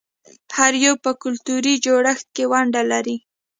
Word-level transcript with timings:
هر 0.57 0.73
یو 0.85 0.93
په 1.03 1.11
کلتوري 1.21 1.73
جوړښت 1.85 2.27
کې 2.35 2.43
ونډه 2.51 2.81
لري. 2.91 3.15